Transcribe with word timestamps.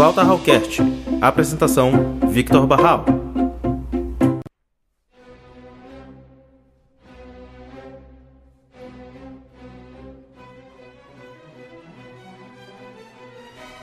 Flauta 0.00 0.22
Hallcast. 0.22 0.80
Apresentação: 1.20 2.18
Victor 2.30 2.66
Barral. 2.66 3.04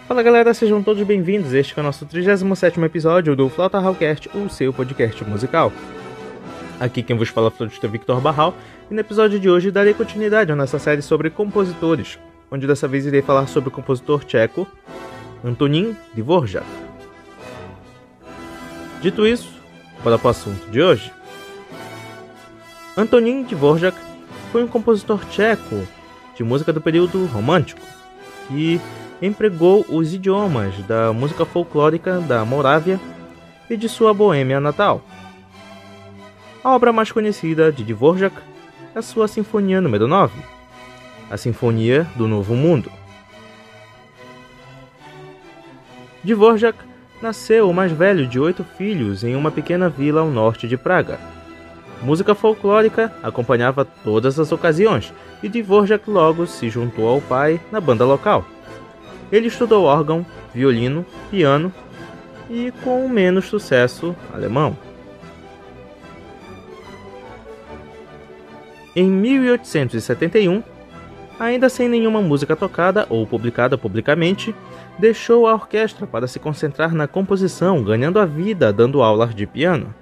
Fala 0.07 0.23
galera, 0.23 0.55
sejam 0.55 0.81
todos 0.81 1.05
bem-vindos. 1.05 1.53
Este 1.53 1.77
é 1.77 1.81
o 1.81 1.83
nosso 1.83 2.03
37 2.07 2.81
episódio 2.81 3.35
do 3.35 3.47
Flauta 3.47 3.77
Hallcast, 3.77 4.27
o 4.35 4.49
seu 4.49 4.73
podcast 4.73 5.23
musical. 5.23 5.71
Aqui 6.79 7.03
quem 7.03 7.15
vos 7.15 7.29
fala 7.29 7.45
é 7.45 7.49
o 7.49 7.51
flautista 7.51 7.87
Victor 7.87 8.19
Barral, 8.19 8.55
e 8.89 8.93
no 8.95 8.99
episódio 8.99 9.39
de 9.39 9.47
hoje 9.47 9.69
darei 9.69 9.93
continuidade 9.93 10.51
à 10.51 10.55
nossa 10.55 10.79
série 10.79 11.03
sobre 11.03 11.29
compositores, 11.29 12.17
onde 12.49 12.65
dessa 12.65 12.87
vez 12.87 13.05
irei 13.05 13.21
falar 13.21 13.45
sobre 13.45 13.69
o 13.69 13.71
compositor 13.71 14.25
tcheco 14.25 14.67
Antonin 15.43 15.95
Dvorak. 16.13 16.65
Dito 19.01 19.25
isso, 19.27 19.49
para 20.03 20.17
o 20.17 20.27
assunto 20.27 20.69
de 20.69 20.81
hoje. 20.81 21.11
Antonin 22.95 23.43
Dvorak 23.43 23.97
foi 24.51 24.63
um 24.63 24.67
compositor 24.67 25.23
tcheco 25.25 25.87
de 26.35 26.43
música 26.43 26.73
do 26.73 26.81
período 26.81 27.25
romântico 27.27 27.81
que 28.47 28.81
empregou 29.21 29.85
os 29.89 30.13
idiomas 30.13 30.75
da 30.85 31.13
música 31.13 31.45
folclórica 31.45 32.19
da 32.21 32.43
Morávia 32.45 32.99
e 33.69 33.77
de 33.77 33.87
sua 33.87 34.13
Boêmia 34.13 34.59
natal. 34.59 35.01
A 36.63 36.71
obra 36.75 36.91
mais 36.91 37.11
conhecida 37.11 37.71
de 37.71 37.83
Dvorak 37.83 38.35
é 38.95 39.01
sua 39.01 39.27
Sinfonia 39.27 39.79
número 39.79 40.07
9, 40.07 40.33
a 41.29 41.37
Sinfonia 41.37 42.07
do 42.15 42.27
Novo 42.27 42.55
Mundo. 42.55 42.91
Dvorak 46.27 46.77
nasceu 47.21 47.69
o 47.69 47.73
mais 47.73 47.89
velho 47.89 48.27
de 48.27 48.37
oito 48.37 48.61
filhos 48.61 49.23
em 49.23 49.33
uma 49.33 49.49
pequena 49.49 49.87
vila 49.87 50.19
ao 50.19 50.27
norte 50.27 50.67
de 50.67 50.75
Praga. 50.75 51.17
Música 52.03 52.35
folclórica 52.35 53.13
acompanhava 53.23 53.85
todas 53.85 54.37
as 54.37 54.51
ocasiões 54.51 55.13
e 55.41 55.47
Dvorak 55.47 56.09
logo 56.09 56.45
se 56.45 56.69
juntou 56.69 57.07
ao 57.07 57.21
pai 57.21 57.61
na 57.71 57.79
banda 57.79 58.03
local. 58.03 58.43
Ele 59.31 59.47
estudou 59.47 59.85
órgão, 59.85 60.25
violino, 60.53 61.05
piano 61.31 61.71
e, 62.49 62.73
com 62.83 63.07
menos 63.07 63.45
sucesso, 63.45 64.13
alemão. 64.33 64.75
Em 68.93 69.09
1871, 69.09 70.61
ainda 71.39 71.69
sem 71.69 71.87
nenhuma 71.87 72.21
música 72.21 72.53
tocada 72.53 73.07
ou 73.09 73.25
publicada 73.25 73.77
publicamente, 73.77 74.53
deixou 74.99 75.47
a 75.47 75.53
orquestra 75.53 76.07
para 76.07 76.27
se 76.27 76.39
concentrar 76.39 76.93
na 76.93 77.07
composição, 77.07 77.83
ganhando 77.83 78.19
a 78.19 78.25
vida 78.25 78.73
dando 78.73 79.01
aulas 79.01 79.33
de 79.33 79.45
piano. 79.45 79.93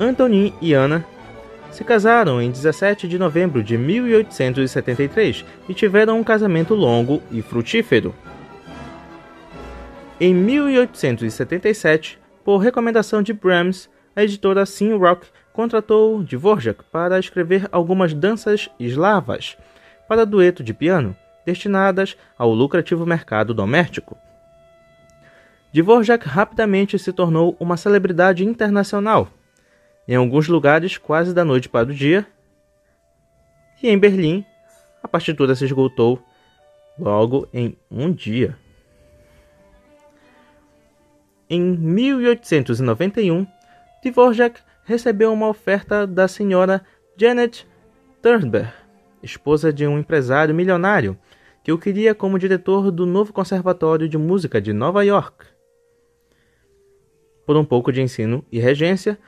Antonin 0.00 0.52
e 0.60 0.74
Anna 0.74 1.04
se 1.70 1.84
casaram 1.84 2.40
em 2.40 2.50
17 2.50 3.08
de 3.08 3.18
novembro 3.18 3.62
de 3.62 3.78
1873 3.78 5.44
e 5.68 5.74
tiveram 5.74 6.18
um 6.18 6.24
casamento 6.24 6.74
longo 6.74 7.22
e 7.30 7.40
frutífero. 7.40 8.14
Em 10.20 10.34
1877, 10.34 12.18
por 12.44 12.58
recomendação 12.58 13.22
de 13.22 13.32
Brahms, 13.32 13.88
a 14.14 14.22
editora 14.22 14.66
Sim 14.66 14.94
Rock 14.96 15.26
contratou 15.52 16.22
Dvorak 16.22 16.84
para 16.90 17.18
escrever 17.18 17.68
algumas 17.72 18.12
danças 18.12 18.68
eslavas 18.78 19.56
para 20.06 20.26
dueto 20.26 20.62
de 20.62 20.74
piano, 20.74 21.16
destinadas 21.44 22.16
ao 22.38 22.52
lucrativo 22.52 23.06
mercado 23.06 23.52
doméstico. 23.52 24.16
Dvorak 25.72 26.26
rapidamente 26.26 26.98
se 26.98 27.12
tornou 27.12 27.56
uma 27.58 27.76
celebridade 27.76 28.44
internacional 28.44 29.28
em 30.06 30.14
alguns 30.14 30.48
lugares 30.48 30.98
quase 30.98 31.32
da 31.32 31.44
noite 31.44 31.68
para 31.68 31.88
o 31.88 31.94
dia, 31.94 32.26
e 33.82 33.88
em 33.88 33.98
Berlim 33.98 34.44
a 35.02 35.08
partitura 35.08 35.54
se 35.54 35.64
esgotou 35.64 36.22
logo 36.98 37.48
em 37.52 37.76
um 37.90 38.12
dia. 38.12 38.56
Em 41.48 41.60
1891, 41.60 43.46
Dvorak 44.04 44.60
recebeu 44.84 45.32
uma 45.32 45.48
oferta 45.48 46.06
da 46.06 46.26
senhora 46.26 46.84
Janet 47.16 47.66
Turnberg, 48.20 48.72
esposa 49.22 49.72
de 49.72 49.86
um 49.86 49.98
empresário 49.98 50.54
milionário 50.54 51.16
que 51.62 51.72
o 51.72 51.78
queria 51.78 52.14
como 52.14 52.38
diretor 52.38 52.90
do 52.90 53.06
novo 53.06 53.32
Conservatório 53.32 54.08
de 54.08 54.18
Música 54.18 54.60
de 54.60 54.72
Nova 54.72 55.04
York. 55.04 55.46
Por 57.46 57.56
um 57.56 57.64
pouco 57.64 57.92
de 57.92 58.02
ensino 58.02 58.44
e 58.50 58.58
regência, 58.58 59.18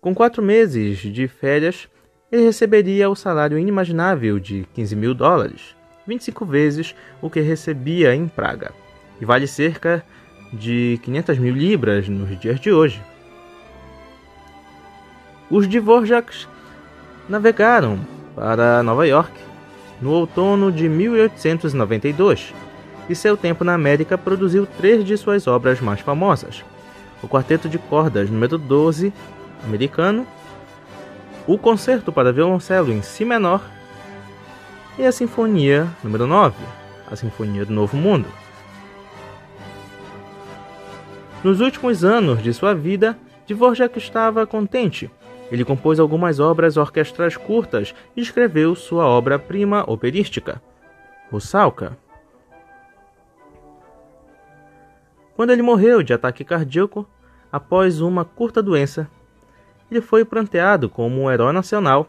com 0.00 0.14
quatro 0.14 0.42
meses 0.42 0.98
de 0.98 1.26
férias, 1.26 1.88
ele 2.30 2.42
receberia 2.42 3.08
o 3.08 3.16
salário 3.16 3.58
inimaginável 3.58 4.38
de 4.38 4.66
15 4.74 4.96
mil 4.96 5.14
dólares, 5.14 5.74
25 6.06 6.44
vezes 6.44 6.94
o 7.22 7.30
que 7.30 7.40
recebia 7.40 8.14
em 8.14 8.28
Praga, 8.28 8.72
e 9.20 9.24
vale 9.24 9.46
cerca 9.46 10.04
de 10.52 11.00
500 11.02 11.38
mil 11.38 11.54
libras 11.54 12.08
nos 12.08 12.38
dias 12.38 12.60
de 12.60 12.70
hoje. 12.70 13.02
Os 15.50 15.66
Dvoraks 15.66 16.48
navegaram 17.28 17.98
para 18.34 18.82
Nova 18.82 19.06
York 19.06 19.32
no 20.00 20.10
outono 20.10 20.70
de 20.70 20.88
1892 20.88 22.54
e 23.08 23.14
seu 23.14 23.36
tempo 23.36 23.64
na 23.64 23.74
América 23.74 24.16
produziu 24.16 24.66
três 24.66 25.04
de 25.04 25.16
suas 25.16 25.46
obras 25.46 25.80
mais 25.80 26.00
famosas: 26.00 26.64
o 27.22 27.28
Quarteto 27.28 27.68
de 27.68 27.78
Cordas 27.78 28.30
número 28.30 28.58
12 28.58 29.12
americano, 29.64 30.26
o 31.46 31.58
Concerto 31.58 32.12
para 32.12 32.32
Violoncelo 32.32 32.92
em 32.92 33.02
Si 33.02 33.24
menor 33.24 33.62
e 34.98 35.04
a 35.04 35.12
Sinfonia 35.12 35.88
número 36.02 36.26
9, 36.26 36.54
a 37.10 37.16
Sinfonia 37.16 37.64
do 37.64 37.72
Novo 37.72 37.96
Mundo. 37.96 38.28
Nos 41.42 41.60
últimos 41.60 42.04
anos 42.04 42.42
de 42.42 42.54
sua 42.54 42.74
vida, 42.74 43.18
Dvorak 43.46 43.98
estava 43.98 44.46
contente. 44.46 45.10
Ele 45.50 45.64
compôs 45.64 46.00
algumas 46.00 46.40
obras 46.40 46.76
orquestrais 46.76 47.36
curtas 47.36 47.94
e 48.16 48.20
escreveu 48.20 48.74
sua 48.74 49.06
obra-prima 49.06 49.84
operística, 49.90 50.60
Russalka. 51.30 51.96
Quando 55.36 55.50
ele 55.50 55.62
morreu 55.62 56.02
de 56.02 56.12
ataque 56.12 56.44
cardíaco, 56.44 57.06
após 57.50 58.00
uma 58.00 58.24
curta 58.24 58.62
doença, 58.62 59.08
ele 59.90 60.00
foi 60.00 60.24
pranteado 60.24 60.88
como 60.88 61.22
um 61.22 61.30
herói 61.30 61.52
nacional 61.52 62.08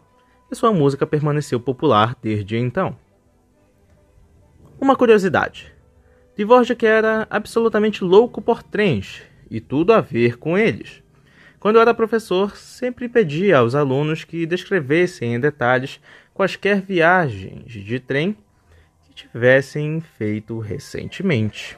e 0.52 0.56
sua 0.56 0.72
música 0.72 1.06
permaneceu 1.06 1.60
popular 1.60 2.16
desde 2.22 2.58
então. 2.58 2.96
Uma 4.80 4.96
curiosidade: 4.96 5.74
Dvorak 6.38 6.86
era 6.86 7.28
absolutamente 7.30 8.04
louco 8.04 8.42
por 8.42 8.62
trens 8.62 9.24
e 9.50 9.60
tudo 9.60 9.94
a 9.94 10.02
ver 10.02 10.38
com 10.38 10.58
eles. 10.58 11.05
Quando 11.66 11.78
eu 11.78 11.82
era 11.82 11.96
professor, 11.96 12.56
sempre 12.56 13.10
pedia 13.10 13.58
aos 13.58 13.74
alunos 13.74 14.24
que 14.24 14.46
descrevessem 14.46 15.34
em 15.34 15.40
detalhes 15.40 16.00
quaisquer 16.32 16.80
viagens 16.80 17.72
de 17.72 18.00
trem 18.00 18.38
que 19.04 19.16
tivessem 19.16 20.00
feito 20.00 20.60
recentemente. 20.60 21.76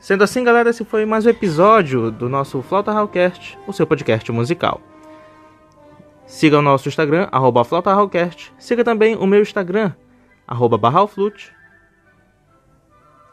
Sendo 0.00 0.24
assim, 0.24 0.42
galera, 0.42 0.70
esse 0.70 0.86
foi 0.86 1.04
mais 1.04 1.26
um 1.26 1.28
episódio 1.28 2.10
do 2.10 2.30
nosso 2.30 2.62
Flauta 2.62 2.92
Hallcast, 2.92 3.58
o 3.66 3.72
seu 3.74 3.86
podcast 3.86 4.32
musical. 4.32 4.80
Siga 6.26 6.60
o 6.60 6.62
nosso 6.62 6.88
Instagram, 6.88 7.28
arroba 7.30 7.62
Flauta 7.62 7.92
Hallcast. 7.92 8.54
Siga 8.58 8.82
também 8.82 9.14
o 9.16 9.26
meu 9.26 9.42
Instagram, 9.42 9.92
arroba 10.46 10.78
Barralflute. 10.78 11.54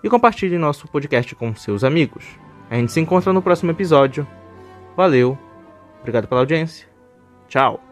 E 0.03 0.09
compartilhe 0.09 0.57
nosso 0.57 0.85
podcast 0.89 1.33
com 1.33 1.55
seus 1.55 1.85
amigos. 1.85 2.43
A 2.69 2.75
gente 2.75 2.91
se 2.91 2.99
encontra 2.99 3.31
no 3.31 3.41
próximo 3.41 3.71
episódio. 3.71 4.27
Valeu, 4.95 5.37
obrigado 5.99 6.27
pela 6.27 6.41
audiência. 6.41 6.87
Tchau. 7.47 7.84